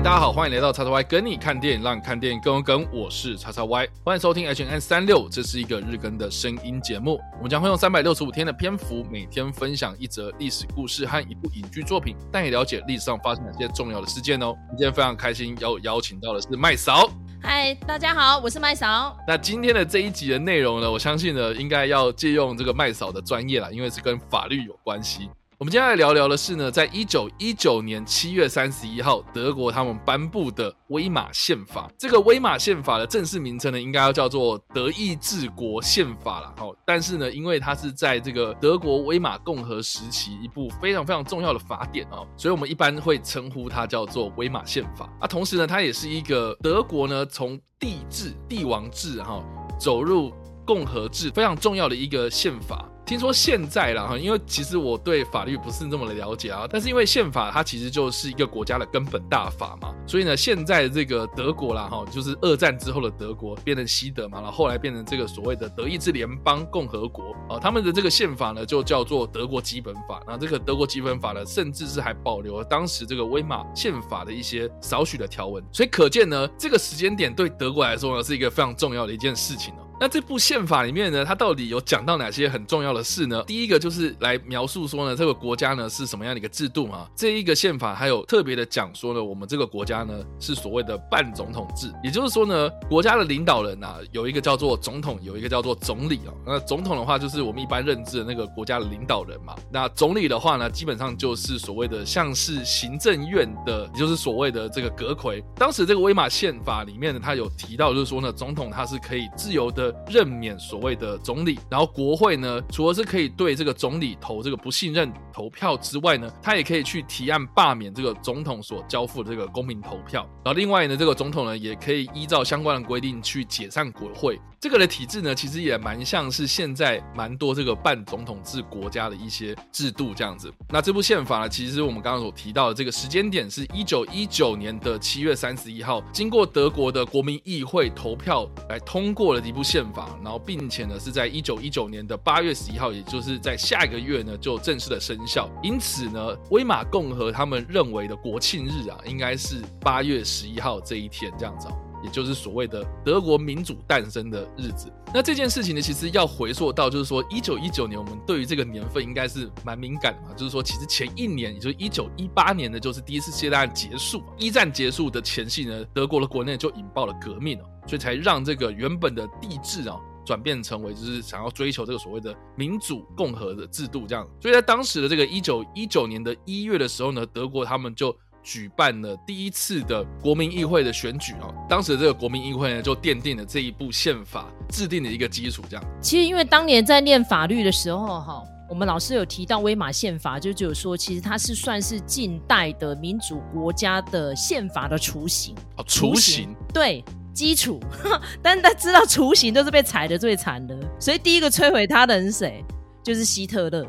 [0.00, 2.88] 嗨，大家好，欢迎来到叉叉 Y 跟你看电影，让你看电影更有梗。
[2.90, 7.20] 我是叉叉 Y，欢迎收听 H N 三六，这是一个日更的声音节目。
[7.36, 14.56] 我们将会用三百六十五天的篇幅，每天分享一则历史故事和一部影剧作品，带你了解历史上发生哪些重要的事件哦。
[14.70, 17.06] 今天非常开心，要邀请到的是麦嫂。
[17.42, 19.14] 嗨，大家好，我是麦嫂。
[19.28, 25.28] 那今天的这一集的内容呢，我相信呢，应该要借用这个麦嫂的专业啦，因为是跟法律有关系。
[25.60, 31.86] 我们接下来聊聊的是呢，在一九一九年七月三十一号，德国他们颁布的威玛宪法。
[31.98, 36.54] 这个威玛宪法的正式名称呢，应该要叫做德意志国宪法了。
[36.56, 45.12] 好，但是呢，因为它是在这个德国威玛共和时期一部非常非常重要的法典哦，所以我们一般会称呼它叫做威玛宪法。
[45.20, 49.44] 啊，同时呢，它也是一个德国呢从帝制帝王制哈
[49.78, 50.32] 走入
[50.64, 52.89] 共和制非常重要的一个宪法。
[53.10, 79.89] 听说现在啦哈，因为其实我对法律不是那么的了解啊，但是因为宪法它其实就是一个国家的根本大法嘛，所以呢，现在这个德国啦哈，就是二战之后的德国变成西德嘛，然后后来变成这个所谓的德意志联邦共和国啊，他们的这个宪法呢就叫做德国基本法，那这个德国基本法呢，甚至是还保留了当时这个威玛宪法的一些少许的条文，所以可见呢，这个时间点对德国来说呢是一个非常重要的一件事情哦。
[80.00, 83.44] 那这部宪法里面呢，它到底有讲到哪些很重要的事呢？
[83.46, 87.06] 第一个就是来描述说呢，这个国家呢是什么样的一个制度嘛。
[87.14, 96.32] 这一个宪法还有特别的讲说呢，我们这个国家呢是所谓的半总统制，也就是说呢，国家的领导人啊有一个叫做总统，有一个叫做总理啊。
[96.46, 99.54] 那总统的话就是我们一般认知的那个国家的领导人嘛。
[99.70, 105.44] 那总理的话呢，基本上就是所谓的像是行政院的，也就是所谓的这个阁揆。
[105.56, 109.89] 当时这个威玛宪法里面呢，它有提到就是说呢，总统他是可以自由的。
[110.08, 120.28] 任免所谓的总理，然后国会呢，除了是可以对这个总理投这个不信任投票之外呢，他也可以去提案罢免这个总统所交付的这个公民投票。
[120.44, 124.40] 然后另外呢，这个总统呢也可以依照相关的规定去解散国会。
[124.60, 130.52] 这个的体制呢，其实也蛮像是现在蛮多这个半总统制国家的一些制度这样子。
[130.68, 145.48] 那这部宪法呢，其实我们刚刚所提到的这个时间点是一九一九年的七月三十一号，经过德国的国民议会投票来通过了一部宪法，然后并且呢是在一九一九年的八月十一号，也就是在下一个月呢就正式的生效。
[145.62, 151.68] 因此呢，威玛共和他们认为的国庆日啊，应该是八月十一号这一天这样子。
[152.02, 154.92] 也就是所谓的德国民主诞生的日子。
[155.12, 160.34] 那这件事情呢，其实要回溯到，就是说一九一九年，我们对于这个年份应该是蛮敏感的嘛。
[160.34, 164.22] 就是说，其实前一年，也就是一九一八年呢，就是第一次世界大战结束。
[164.38, 174.26] 一战结束的前夕呢，德国的国内就引爆了革命了，所以才让这个原本的帝制啊，转变成为就是想要追求这个所谓的民主共和的制度这样。
[174.40, 178.16] 所以在当时的这个一九一九年的一月的时候呢，德国他们就。
[178.42, 185.62] 举办了第一次的国民议会的选举哦，当时的这个国民议会呢，就奠定了这一部宪法制定的一个基础。
[185.68, 195.54] 这样，其实因为当年在念法律的时候，哈，我们老师有提到威马宪法，就只有说，其实它是算是近代的民主国家的宪法的雏形。
[195.76, 197.78] 哦，雏形，对，基础。
[198.42, 202.64] 但是大家知道，雏形都是被踩的最惨的，所以第一个摧毁它的人是谁？
[203.02, 203.86] 就是希特勒。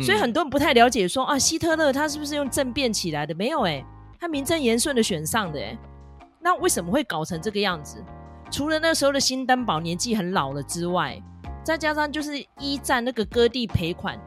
[0.00, 3.34] 所以很多人不太了解说，啊，希特勒他是不是用政变起来的？
[3.34, 3.84] 没有诶、
[4.18, 5.76] 他名正言顺的选上的，哎，
[6.40, 8.02] 那为什么会搞成这个样子？
[8.50, 11.20] 除了那时候的新登堡年纪很老了之外，
[11.64, 14.18] 再加上就是一战那个割地赔款，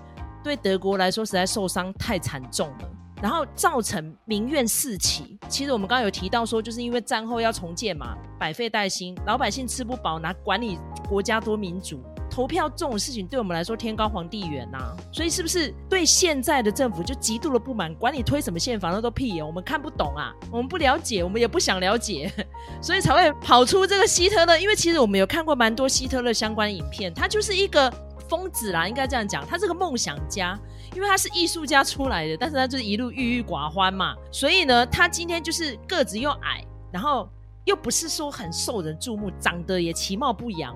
[0.43, 2.89] 对德国来说实在受伤太惨重了，
[3.21, 5.37] 然后造成民怨四起。
[5.47, 12.01] 其实我们刚刚有提到说，就是因为战后要重建嘛，百废待兴，老百姓吃不饱，哪管理国家多民主？
[12.35, 17.95] 投票这种事情对我们来说天高皇帝远呐、啊，所以是不是对现在的政府就极度的不满？
[17.95, 22.29] 管你推什么宪法，那都屁眼，我们看不懂啊，我们不了解，我们也不想了解，
[22.83, 24.57] 所以才会跑出这个希特勒。
[24.59, 27.89] 因为其实我们有看过蛮多希特勒相关影片，他就是一个
[28.27, 30.59] 疯子啦，应该这样讲，他是个梦想家，
[30.93, 36.61] 因为他是艺术家出来的，但是他就是一路郁郁寡欢嘛，所以呢，他今天就是个子又矮，
[36.91, 37.29] 然后
[37.63, 40.75] 又不是说很受人注目，长得也其貌不扬。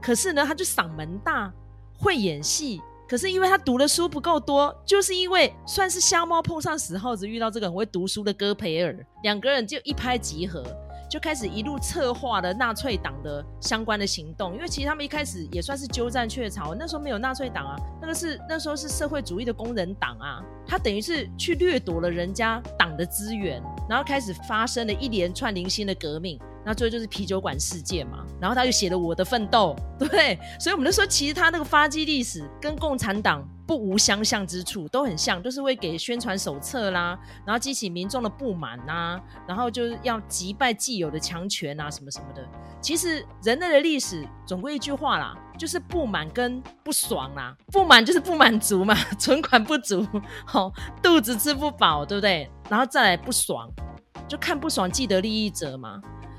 [0.00, 1.52] 可是呢，他就嗓门大，
[1.96, 2.80] 会演戏。
[3.08, 10.62] 可是因为他读的书不够多，就是因为算是瞎猫碰上死耗子，遇到这个很会读书的戈培尔，两个人就一拍即合，
[11.10, 14.54] 就开始一路策划了纳粹党的相关的行动。
[14.54, 26.38] 因为其实他们一开始也算是鸠占鹊巢，那时候没有纳粹党啊，那个是那时候是社会主义的工人党啊，他等于是去掠夺了人家党的资源，然后开始发生了一连串零星的革命。
[26.68, 29.74] 那最后就是啤酒馆事件嘛，然后他就写了《我的奋斗》，
[30.06, 42.46] 对，所以我们就说，其实他那个发迹历史跟共产党不无相像之处，都很像，都是会给宣传手册啦，然后激起民众的不满呐，然后就是要击败既有的强权啊，什么什么的。
[42.82, 47.56] 其实人类的历史总归一句话啦，就是不满跟不爽啦。
[47.72, 50.06] 不满就是不满足嘛， 存款不足，
[50.44, 50.70] 好，
[51.02, 52.46] 肚子吃不饱，对不对？
[52.68, 53.66] 然后再来不爽，
[54.28, 55.98] 就看不爽既得利益者嘛。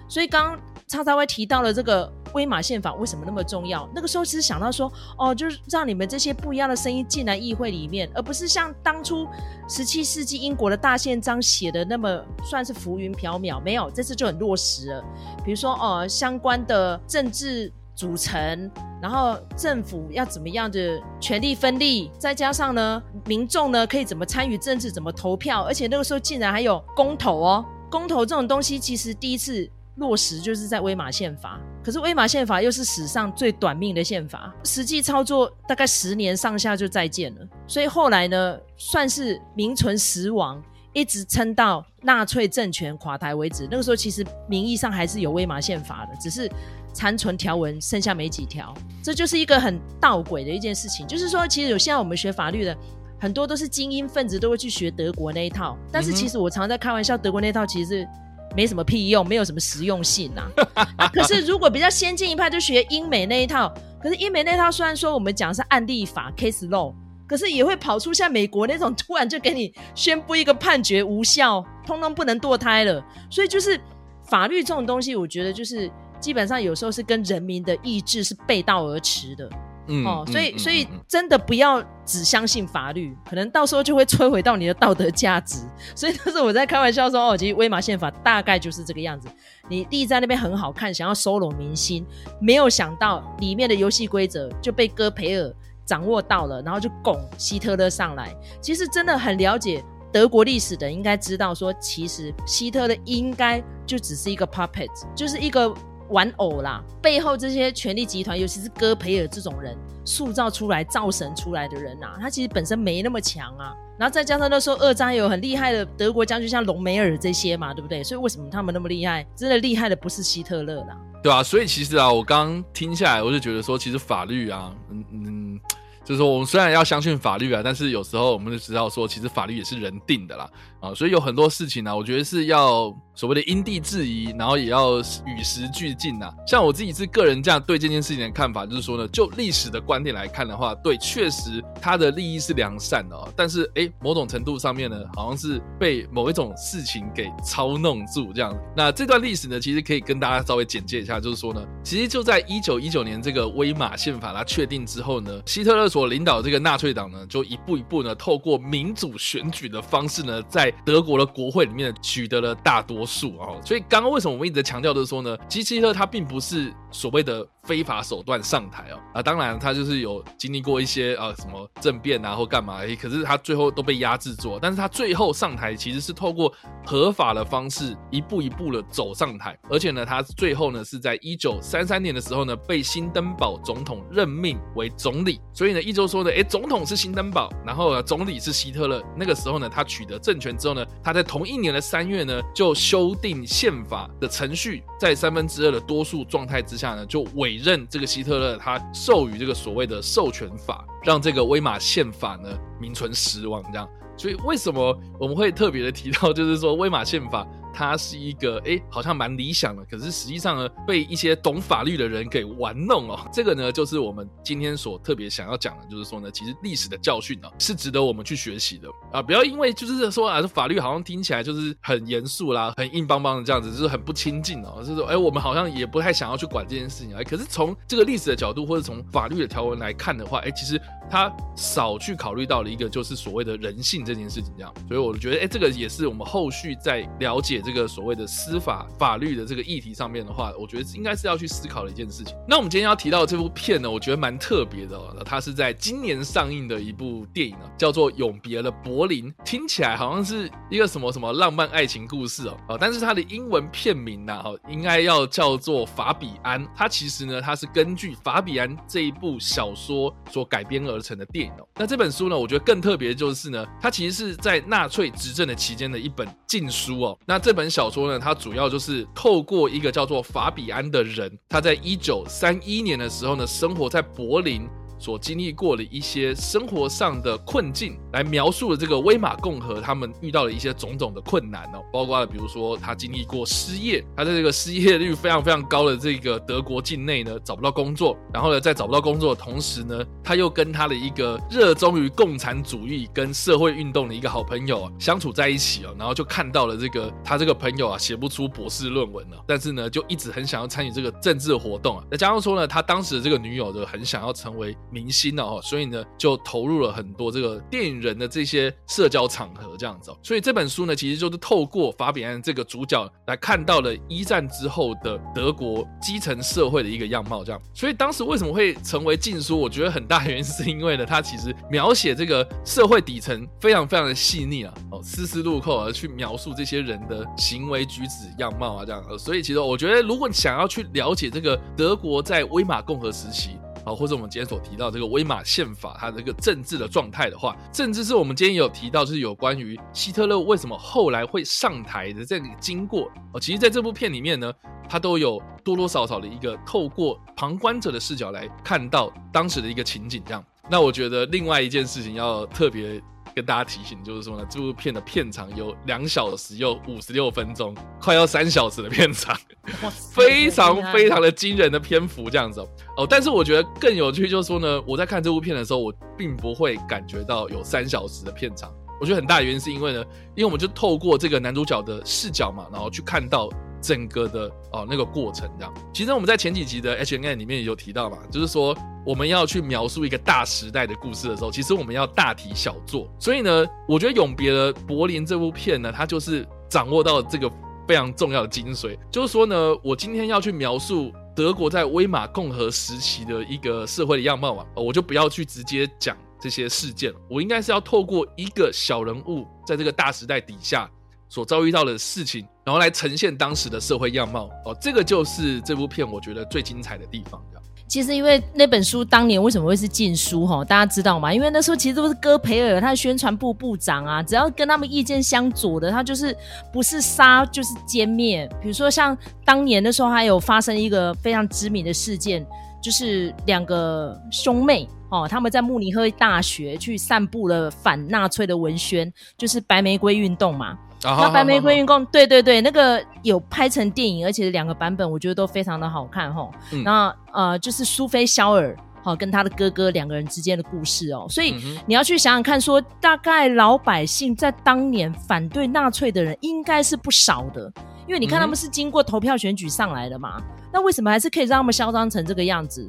[0.09, 2.11] 所以刚刚叉叉 Y 提到了这个。
[2.35, 3.89] 威玛宪法为什么那么重要？
[3.91, 9.27] 那个时候其实想到说，哦，就是让你们这些不一样的声音进来议会里面，而不是像当初
[9.67, 13.59] 十七世纪英国的大宪章写的那么算是浮云飘渺。
[13.59, 15.03] 没有，这次就很落实了。
[15.43, 18.69] 比如说，哦，相关的政治组成，
[19.01, 29.67] 然后政府要怎么样的权力分立，再加上呢，民众呢可以怎么参与政治，怎么投票，而且那个时候竟然还有公投哦，公投这种东西其实第一次。
[29.99, 37.47] 落实就是在威玛宪法，可是威玛宪法又是史上最短命的宪法，实际操作大概十年上下就再见了。
[37.67, 40.59] 所以后来呢，算是名存实亡，
[40.93, 43.67] 一直撑到纳粹政权垮台为止。
[43.69, 46.49] 那个时候其实名义上还是有威玛宪法的，只是
[46.93, 48.73] 残存条文剩下没几条。
[49.03, 51.05] 这就是一个很倒轨的一件事情。
[51.05, 52.75] 就是说，其实有现在我们学法律的
[53.19, 55.77] 很多都是精英分子，都会去学德国那一套。
[55.91, 58.07] 但是其实我常常在开玩笑，德国那一套其实是。
[58.55, 60.43] 没什么屁用，没有什么实用性呐、
[60.73, 61.07] 啊啊。
[61.09, 63.73] 可是如果比较先进一派，就学英美那一套。
[64.01, 66.93] 可是英美那套虽然说我们讲是案例法 （case law），
[67.27, 73.03] 可是也会跑出像美国那种突然就给你宣布一个判决无效，通通不能堕胎了。
[73.29, 73.79] 所以就是
[74.25, 79.49] 法律这种东西，我觉得就是基本上有时候是跟人民的意志是背道而驰的。
[79.89, 85.59] 嗯、哦，所以所以真的不要只相信法律，可能到时候就会摧毁到你的道德价值。
[85.95, 89.27] 所以当时我在开玩笑说，哦，其实威马宪法大概就是这个样子。
[89.67, 92.05] 你立在那边很好看，想要收拢民心，
[92.39, 95.53] 没有想到里面的游戏规则就被戈培尔
[95.85, 98.33] 掌握到了，然后就拱希特勒上来。
[98.61, 105.73] 其实真的很了解德国历史的应该知道说，其实希特勒应该就只是一个 puppet，就是一个。
[106.09, 109.75] 玩偶啦，背后这些权力集团，尤其是戈培尔这种人
[110.05, 113.73] 塑造出来、造神出来的人呐、啊，他其实本身没那么强啊。
[113.97, 118.03] 然后再加上那时候二战有很厉害的德国将军，像隆美尔这些嘛，对不对？
[118.03, 119.25] 所以为什么他们那么厉害？
[119.35, 125.59] 真的厉害的不是希特勒啦，对啊，所以其实啊，我刚听下来，我就觉得说，其实法律啊，嗯嗯。
[126.05, 136.33] 就是说，我们虽然要相信法律啊，但是有时候我们就知道说，其实法律也是人定的啦，啊，所以有很多事情呢、啊，我觉得是要所谓的因地制宜，然后也要与时俱进呐。
[136.47, 148.57] 像我自己是个人这样对这件事情的看法，就是说呢，就历史的观点来看的话，对，确实它的利益是良善的，但是哎，某种程度上面呢，好像是被某一种事情给操弄住这样。
[148.73, 163.59] 那这段历史呢，其实可以跟大家稍微简介一下，就是说呢，其实就在一九一九年这个威玛宪法它确定之后呢，希特勒所领导这个纳粹党呢，就一步一步呢，透过民主选举的方式呢，在德国的国会里面取得了大多数哦。
[163.65, 167.47] 所以刚刚为什么我们一直强调的是说呢，机器车它并不是所谓的。
[167.63, 174.57] 非法手段上台哦啊，当然他就是有经历过一些啊什么政变啊或干嘛，可是他最后都被压制住。
[174.59, 176.51] 但是他最后上台其实是透过
[176.83, 185.39] 合法的方式一步一步的走上台，而且呢，他最后呢是在一九三三年的时候呢被新登堡总统任命为总理。
[185.53, 188.99] 所以呢，一周说的，哎，总统是新登堡，然后总理是希特勒。
[189.15, 197.59] 那个时候呢，他取得政权之后呢，他在同一年的三月呢就修订宪法的程序，在三分之二的多数状态之下呢就委。
[197.59, 203.61] 任这个希特勒，他授予这个所谓的授权法，让这个威马宪法呢名存实亡。
[203.69, 207.45] 这样，所以为什么我们会特别的提到，就是说威马宪法？
[207.73, 213.19] 它是一个哎、好像蛮理想的，可是实际上呢，被一些懂法律的人给玩弄哦。
[213.31, 219.21] 这个呢，就是我们今天所特别想要讲的，就是说呢，其实历史的教训呢，是值得我们去学习的啊！
[219.21, 224.75] 不要因为就是说啊，法律好像听起来就是很严肃啦，很硬邦邦的这样子，就是很不亲近哦。
[224.79, 227.21] 就是说，哎，我们好像也不太想要去管这件事情啊。
[227.23, 234.73] 可是从这个历史的角度，或者从法律的条文来看的话，哎，其实他少去考虑到了一个就是所谓的人性这件事情这样。
[234.87, 237.61] 所以我觉得，哎，这个也是我们后续在了解。
[237.61, 242.35] 这个所谓的司法法律的这个议题上面的话，我觉得应该是要去思考的一件事情。
[242.47, 245.15] 那我们今天要提到的这部片呢，我觉得蛮特别的哦。
[245.25, 252.77] 它是在今年上映的一部电影呢，叫做《永别了柏林》，听起来好像是一个什么什么浪漫爱情故事哦。
[252.79, 256.65] 但是它的英文片名呢，应该要叫做《法比安》。
[256.75, 261.67] 它其实呢，它是根据《法比安》这一部小说所改编而成的电影哦。
[261.75, 267.17] 那这本书呢，我觉得更特别的就是呢，它其实是在纳粹执政的期间的一本禁书哦。
[267.25, 274.67] 那这本小说呢，它主要就是透过一个叫做法比安的人，他在一九三一年的时候呢，生活在柏林，
[274.99, 319.59] 所经历过的一些生活上的困境，来描述了这个威玛共和他们遇到的一些种种的困难哦，包括了比如说他经历过失业，他在这个失业率非常非常高的这个德国境内呢找不到工作，然后呢在找不到工作的同时呢，他又跟他的一个热衷于共产主义跟社会运动的一个好朋友啊相处在一起哦，然后就看到了这个他这个朋友啊写不出博士论文了，但是呢就一直很想要参与这个政治活动啊，再加上说呢他当时的这个女友就很想要成为明星哦，所以呢就投入了很多这个电影人的这些社交场合这样子哦，所以这本书呢其实就是透过法比安这个主角来看到了一战之后的德国基层社会的一个样貌这样，所以当时为什么会成为禁书？
[319.59, 333.58] 我觉得很大原因是因为呢，它其实描写这个社会底层非常非常的细腻啊，哦，丝丝入扣而去描述这些人的行为举止样貌啊这样，所以其实我觉得如果你想要去了解这个德国在威玛共和时期。
[333.89, 343.39] 好，或者我们今天所提到这个威马宪法，它这个政治的状态的话，甚至是我们今天也有提到，就是有关于希特勒为什么后来会上台的这个经过哦。
[343.39, 344.53] 其实，在这部片里面呢，
[344.87, 350.21] 他都有多多少少的一个透过旁观者的视角来看到当时的一个情景。
[350.23, 353.01] 这样，那我觉得另外一件事情要特别。
[353.39, 359.33] 跟大家提醒，就是说呢，这部片的片长有两小时又五十六分钟，快要三小时的片长，
[360.13, 362.67] 非常非常的惊人的篇幅这样子哦。
[362.97, 368.69] 哦，但是我觉得更有趣就是说呢，我在看这部片的时候，我并不会感觉到有三小时的片长。
[368.99, 370.03] 我觉得很大的原因是因为呢，
[370.35, 373.49] 因为我们就透过这个男主角的视角嘛，然后去看到。
[373.81, 383.07] 整个的哦那个过程这样，其实我们在前几集的 H&M 里面也有提到嘛，就是说我们要去描述一个大时代的故事的时候，其实我们要大题小做。
[383.19, 387.49] 所以呢，我觉得永别了柏林这部片呢，它就是掌握到这个
[387.87, 400.89] 非常重要的精髓，就是说呢，我今天要去描述德国在威玛共和时期的一个社会的样貌嘛，我就不要去直接讲这些事件，我应该是要透过一个小人物在这个大时代底下。
[401.29, 407.39] 所遭遇到的事情，然后来呈现当时的社会样貌哦，这个就是这部片我觉得最精彩的地方。
[407.87, 410.63] 其实，因为那本书当年为什么会是禁书哈？
[410.63, 411.33] 大家知道吗？
[411.33, 416.37] 因为那时候其实都是戈培尔他的宣传部部长啊，只要跟他们意见相左的，他就是
[416.71, 418.47] 不是杀就是歼灭。
[418.61, 422.45] 比如说像当年的时候，还有发生一个非常知名的事件，
[422.79, 430.77] 就是两个兄妹哦，他们在慕尼黑大学去散布了反纳粹的文宣，就是白玫瑰运动嘛。
[431.01, 436.49] 那白玫瑰运动，对对对，那个有拍成电影，而且两个版本我觉得都非常的好看哈。
[436.83, 441.25] 那呃，就是苏菲肖尔好跟他的哥哥两个人之间的故事哦。
[441.29, 447.71] 所以你要去想想看，说大概老百姓在当年反对纳粹的人应该是不少的，
[448.05, 450.41] 因为你看他们是经过投票选举上来的嘛。
[450.73, 452.85] 那为什么还是可以让他们嚣张成这个样子？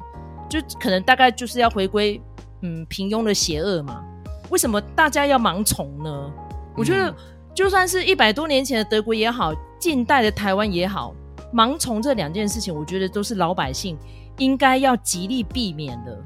[0.49, 2.21] 就可能大概就是要回归
[2.61, 4.03] 嗯平庸的邪恶嘛。
[4.49, 6.31] 为什么大家要盲从呢？
[6.75, 7.15] 我觉得。
[7.53, 11.13] 就算是一百多年前的德国也好，近代的台湾也好，
[11.53, 13.97] 盲从这两件事情，我觉得都是老百姓
[14.37, 16.23] 应该要极力避免的。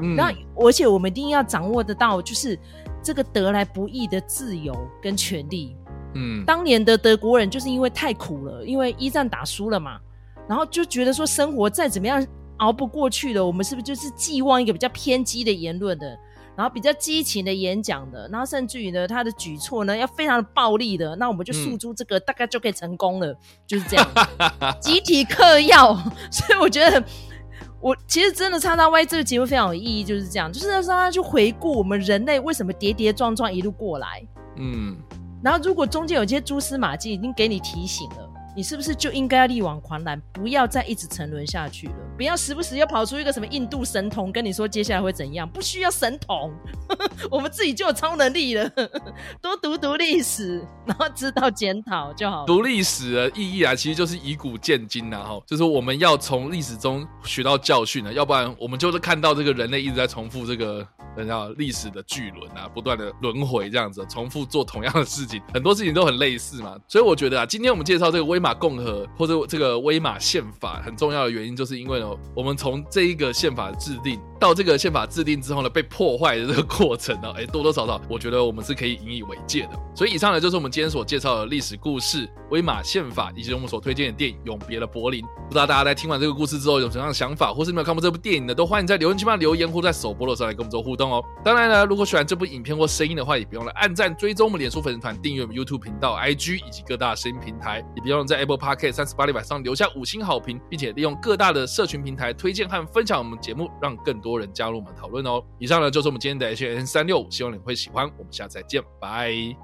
[0.00, 2.58] 嗯，那而且我们一定要掌握得到，就是
[3.02, 5.76] 这个得来不易的自由跟权利。
[6.14, 10.00] 嗯，当年的德国人就是因为太苦了，因为一战打输了嘛，
[10.48, 12.26] 然后就觉得说生活再怎么样
[12.56, 16.18] 熬不过去了，我们是不是就是寄望一个比较偏激的言论的？
[16.56, 24.08] 然后比较激情的演讲的，然后甚至于呢，他的举措呢要非常的暴力的，那我们就诉诸这个，嗯、大概就可以成功了， 就是这样，
[24.80, 25.94] 集体嗑药。
[26.30, 27.04] 所以我觉得，
[27.80, 34.96] 我其实真的叉叉 Y 这个节目非常有意义，就是这样，就是让他去回顾我们人类为什么跌跌撞撞一路过来，嗯，
[35.42, 38.30] 然后如果中间有些蛛丝马迹，已经给你提醒了。
[38.56, 41.94] 你是不是就应该要力挽狂澜，不要再一直沉沦下去了？
[42.16, 45.48] 不要时不时又跑出一个什么印度神童跟你说接下来会怎样？
[45.48, 46.52] 不需要神童，
[47.30, 48.68] 我们自己就有超能力了。
[49.42, 52.46] 多读读历史，然后知道检讨就好。
[52.46, 60.86] 读历史的意义啊，其实就是以古鉴今呐，哈，就是我们要从历史中学到教训呢，要不然我们就是看到这个人类一直在重复这个。
[61.16, 66.76] 等下历史的巨轮啊，不断的轮回这样子，重复做同样的事情，很多事情都很类似嘛。
[66.88, 79.70] 所以我觉得啊，今天我们介绍这个威马共和或者这个威马宪法，很重要的原因就是因为呢，我们从这一个宪法制定到这个宪法制定之后呢，被破坏的这个过程呢，哎，多多少少，我觉得我们是可以引以为戒的。
[79.96, 82.28] 所以以上呢，就是我们今天所介绍的历史故事。
[82.50, 85.24] 威玛宪法，以及我们所推荐的电影《永别了，柏林》。
[85.46, 88.54] 不知道大家在听完这个故事之后有什么样的想法，或是没有看过这部电影呢？
[88.54, 91.24] 都欢迎在留言区帮留言，或在首播的时候来跟我们做互动哦。
[91.42, 105.42] 当然了，如果喜欢这部影片或声音的话，也别忘了按赞、追踪我们脸书粉丝团、订阅我们 YouTube 频道、IG 以及各大声音平台，也别忘了在 Apple Podcast 三十八里板上留下五星好评，并且利用各大的社群平台推荐和分享我们节目，让更多多人加入我们讨论哦。
[105.58, 108.10] 以上呢就是我们今天的 H N 三六五，希望你会喜欢。
[108.18, 109.63] 我们下次再见，拜。